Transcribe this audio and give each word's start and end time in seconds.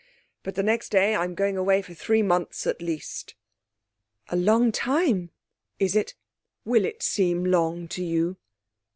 But 0.41 0.55
the 0.55 0.63
next 0.63 0.89
day 0.89 1.15
I'm 1.15 1.35
going 1.35 1.57
away 1.57 1.83
for 1.83 1.93
three 1.93 2.23
months 2.23 2.65
at 2.65 2.81
least.' 2.81 3.35
'A 4.29 4.35
long 4.35 4.71
time.' 4.71 5.29
'Is 5.77 5.95
it? 5.95 6.15
Will 6.65 6.85
it 6.85 7.03
seem 7.03 7.45
long 7.45 7.87
to 7.89 8.03
you?' 8.03 8.37